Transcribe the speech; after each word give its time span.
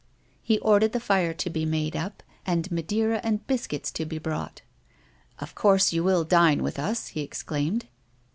He 0.41 0.57
ordered 0.61 0.93
the 0.93 0.99
fire 0.99 1.31
to 1.35 1.49
be 1.51 1.63
made 1.63 1.95
up, 1.95 2.23
and 2.43 2.71
Madeira 2.71 3.21
and 3.23 3.45
biscuits 3.45 3.91
to 3.91 4.03
be 4.03 4.17
brought." 4.17 4.63
Of 5.39 5.53
course 5.53 5.93
you 5.93 6.03
will 6.03 6.23
dine 6.23 6.63
with 6.63 6.79
us," 6.79 7.09
he 7.09 7.21
exclaimed. 7.21 7.85